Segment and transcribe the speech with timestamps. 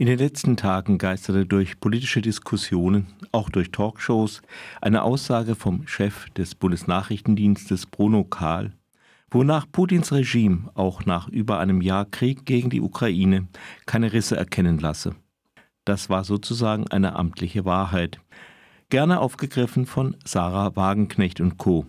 [0.00, 4.42] In den letzten Tagen geisterte durch politische Diskussionen, auch durch Talkshows,
[4.80, 8.74] eine Aussage vom Chef des Bundesnachrichtendienstes Bruno Kahl,
[9.28, 13.48] wonach Putins Regime auch nach über einem Jahr Krieg gegen die Ukraine
[13.86, 15.16] keine Risse erkennen lasse.
[15.84, 18.20] Das war sozusagen eine amtliche Wahrheit,
[18.90, 21.86] gerne aufgegriffen von Sarah Wagenknecht und Co.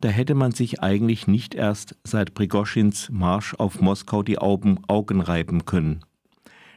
[0.00, 5.20] Da hätte man sich eigentlich nicht erst seit Prigoschins Marsch auf Moskau die Augen, Augen
[5.20, 6.02] reiben können.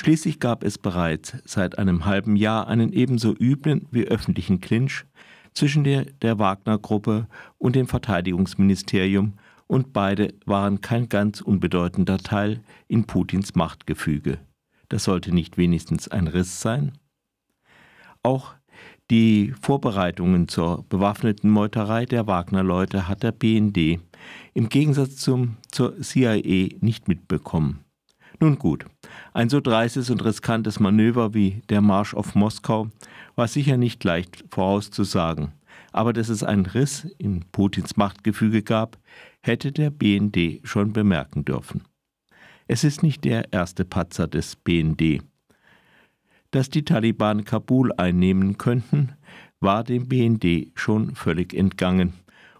[0.00, 5.04] Schließlich gab es bereits seit einem halben Jahr einen ebenso üblen wie öffentlichen Clinch
[5.54, 7.26] zwischen der, der Wagner-Gruppe
[7.58, 9.32] und dem Verteidigungsministerium
[9.66, 14.38] und beide waren kein ganz unbedeutender Teil in Putins Machtgefüge.
[14.88, 16.92] Das sollte nicht wenigstens ein Riss sein?
[18.22, 18.54] Auch
[19.10, 23.98] die Vorbereitungen zur bewaffneten Meuterei der Wagner-Leute hat der BND
[24.54, 27.80] im Gegensatz zum, zur CIA nicht mitbekommen.
[28.40, 28.86] Nun gut,
[29.32, 32.88] ein so dreistes und riskantes Manöver wie der Marsch auf Moskau
[33.34, 35.52] war sicher nicht leicht vorauszusagen.
[35.90, 38.96] Aber dass es einen Riss in Putins Machtgefüge gab,
[39.42, 41.82] hätte der BND schon bemerken dürfen.
[42.68, 45.22] Es ist nicht der erste Patzer des BND.
[46.52, 49.14] Dass die Taliban Kabul einnehmen könnten,
[49.58, 52.12] war dem BND schon völlig entgangen.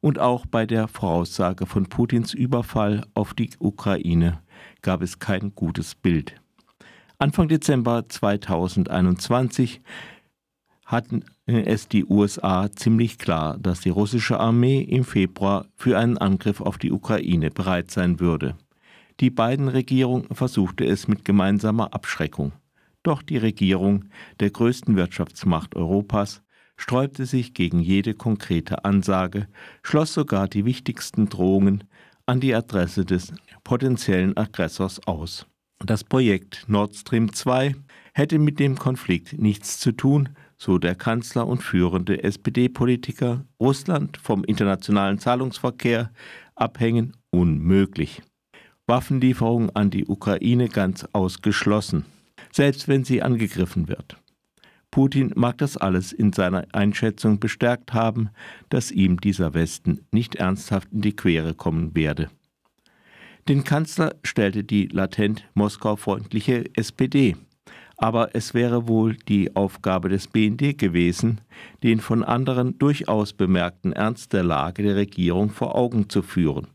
[0.00, 4.43] Und auch bei der Voraussage von Putins Überfall auf die Ukraine
[4.82, 6.34] gab es kein gutes Bild.
[7.18, 9.80] Anfang Dezember 2021
[10.84, 16.60] hatten es die USA ziemlich klar, dass die russische Armee im Februar für einen Angriff
[16.60, 18.56] auf die Ukraine bereit sein würde.
[19.20, 22.52] Die beiden Regierungen versuchte es mit gemeinsamer Abschreckung.
[23.02, 24.06] Doch die Regierung
[24.40, 26.42] der größten Wirtschaftsmacht Europas
[26.76, 29.46] sträubte sich gegen jede konkrete Ansage,
[29.82, 31.84] schloss sogar die wichtigsten Drohungen
[32.26, 33.32] an die Adresse des
[33.64, 35.46] potenziellen Aggressors aus.
[35.84, 37.74] Das Projekt Nord Stream 2
[38.14, 43.44] hätte mit dem Konflikt nichts zu tun, so der Kanzler und führende SPD-Politiker.
[43.60, 46.10] Russland vom internationalen Zahlungsverkehr
[46.54, 48.22] abhängen unmöglich.
[48.86, 52.04] Waffenlieferungen an die Ukraine ganz ausgeschlossen,
[52.52, 54.16] selbst wenn sie angegriffen wird.
[54.94, 58.30] Putin mag das alles in seiner Einschätzung bestärkt haben,
[58.68, 62.30] dass ihm dieser Westen nicht ernsthaft in die Quere kommen werde.
[63.48, 67.34] Den Kanzler stellte die latent Moskau-freundliche SPD.
[67.96, 71.40] Aber es wäre wohl die Aufgabe des BND gewesen,
[71.82, 76.68] den von anderen durchaus bemerkten Ernst der Lage der Regierung vor Augen zu führen.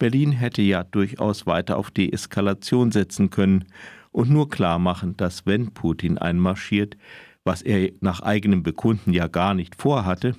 [0.00, 3.66] Berlin hätte ja durchaus weiter auf Deeskalation setzen können
[4.10, 6.96] und nur klar machen, dass wenn Putin einmarschiert,
[7.48, 10.34] was er nach eigenem Bekunden ja gar nicht vorhatte,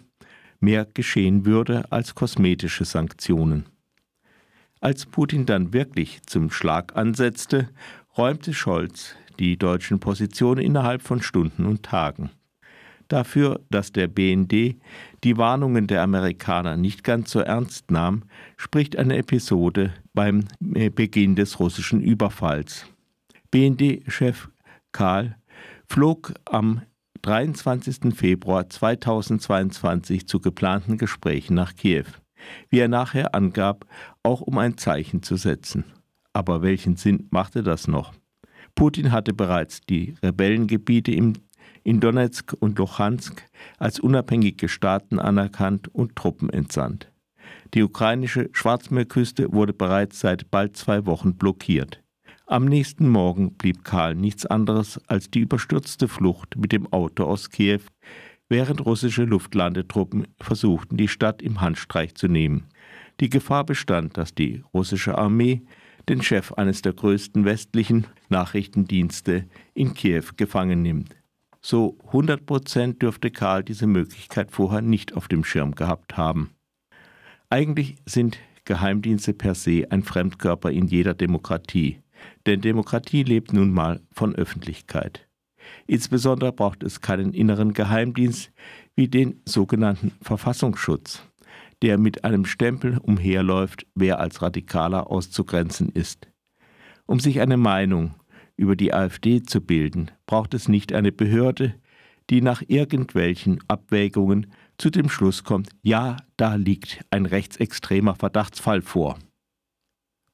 [0.59, 3.66] mehr geschehen würde als kosmetische Sanktionen.
[4.80, 7.70] Als Putin dann wirklich zum Schlag ansetzte,
[8.16, 12.30] räumte Scholz die deutschen Positionen innerhalb von Stunden und Tagen.
[13.08, 14.76] Dafür, dass der BND
[15.24, 18.22] die Warnungen der Amerikaner nicht ganz so ernst nahm,
[18.56, 22.86] spricht eine Episode beim Beginn des russischen Überfalls.
[23.50, 24.50] BND-Chef
[24.91, 25.38] Karl
[25.88, 26.84] flog am
[27.22, 28.16] 23.
[28.16, 32.06] Februar 2022 zu geplanten Gesprächen nach Kiew,
[32.69, 33.85] wie er nachher angab,
[34.24, 35.84] auch um ein Zeichen zu setzen.
[36.34, 38.13] Aber welchen Sinn machte das noch?
[38.75, 41.34] Putin hatte bereits die Rebellengebiete im,
[41.84, 43.44] in Donetsk und Luhansk
[43.78, 47.12] als unabhängige Staaten anerkannt und Truppen entsandt.
[47.74, 52.02] Die ukrainische Schwarzmeerküste wurde bereits seit bald zwei Wochen blockiert.
[52.52, 57.52] Am nächsten Morgen blieb Karl nichts anderes als die überstürzte Flucht mit dem Auto aus
[57.52, 57.82] Kiew,
[58.48, 62.64] während russische Luftlandetruppen versuchten, die Stadt im Handstreich zu nehmen.
[63.20, 65.62] Die Gefahr bestand, dass die russische Armee
[66.09, 69.46] den Chef eines der größten westlichen Nachrichtendienste
[69.76, 71.16] in Kiew gefangen nimmt.
[71.62, 76.50] So 100 Prozent dürfte Karl diese Möglichkeit vorher nicht auf dem Schirm gehabt haben.
[77.52, 82.00] Eigentlich sind Geheimdienste per se ein Fremdkörper in jeder Demokratie.
[82.46, 85.28] Denn Demokratie lebt nun mal von Öffentlichkeit.
[85.88, 88.52] Insbesondere braucht es keinen inneren Geheimdienst
[88.96, 91.23] wie den sogenannten Verfassungsschutz,
[91.82, 96.28] der mit einem Stempel umherläuft, wer als Radikaler auszugrenzen ist.
[97.05, 98.16] Um sich eine Meinung
[98.55, 101.76] über die AfD zu bilden, braucht es nicht eine Behörde,
[102.29, 104.47] die nach irgendwelchen Abwägungen
[104.78, 109.17] zu dem Schluss kommt, ja, da liegt ein rechtsextremer Verdachtsfall vor.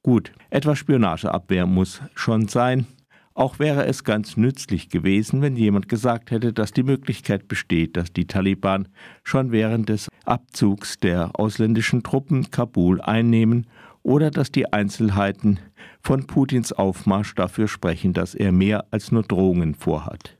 [0.06, 2.86] Gut, etwas Spionageabwehr muss schon sein.
[3.34, 8.12] Auch wäre es ganz nützlich gewesen, wenn jemand gesagt hätte, dass die Möglichkeit besteht, dass
[8.12, 8.86] die Taliban
[9.24, 13.66] schon während des Abzugs der ausländischen Truppen Kabul einnehmen
[14.04, 15.58] oder dass die Einzelheiten
[16.00, 20.38] von Putins Aufmarsch dafür sprechen, dass er mehr als nur Drohungen vorhat.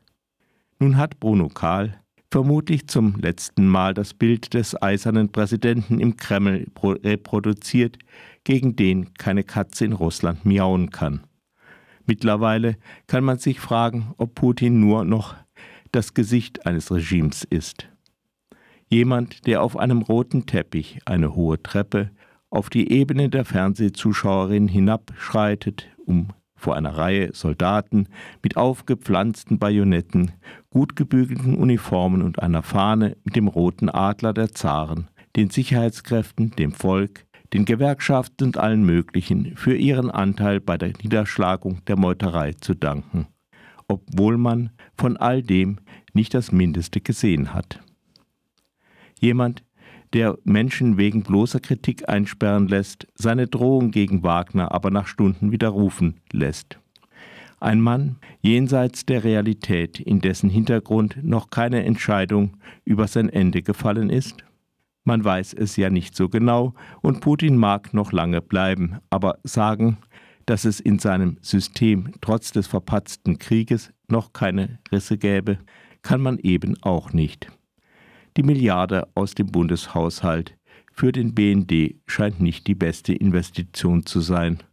[0.79, 2.01] Nun hat Bruno Kahl
[2.37, 7.97] vermutlich zum letzten Mal das Bild des eisernen Präsidenten im Kreml reproduziert,
[8.44, 11.23] gegen den keine Katze in Russland miauen kann.
[12.05, 15.35] Mittlerweile kann man sich fragen, ob Putin nur noch
[15.93, 17.88] das Gesicht eines Regimes ist.
[18.91, 22.11] Jemand, der auf einem roten Teppich eine hohe Treppe
[22.50, 28.08] auf die Ebene der Fernsehzuschauerin hinabschreitet, um vor einer Reihe Soldaten
[28.43, 30.32] mit aufgepflanzten Bajonetten,
[30.70, 36.73] gut gebügelten Uniformen und einer Fahne mit dem roten Adler der Zaren, den Sicherheitskräften, dem
[36.73, 42.75] Volk, den Gewerkschaften und allen möglichen für ihren Anteil bei der Niederschlagung der Meuterei zu
[42.75, 43.26] danken,
[43.87, 45.79] obwohl man von all dem
[46.12, 47.81] nicht das Mindeste gesehen hat.
[49.20, 49.62] Jemand,
[50.12, 56.20] der Menschen wegen bloßer Kritik einsperren lässt, seine Drohung gegen Wagner aber nach Stunden widerrufen
[56.32, 56.79] lässt.
[57.58, 64.11] Ein Mann jenseits der Realität, in dessen Hintergrund noch keine Entscheidung über sein Ende gefallen
[64.11, 64.44] ist?
[65.05, 69.99] Man weiß es ja nicht so genau und Putin mag noch lange bleiben, aber sagen,
[70.47, 75.59] dass es in seinem System trotz des verpatzten Krieges noch keine Risse gäbe,
[76.02, 77.49] kann man eben auch nicht.
[78.37, 80.59] Die Milliarde aus dem Bundeshaushalt
[80.93, 84.59] für den BND scheint nicht die beste Investition zu sein.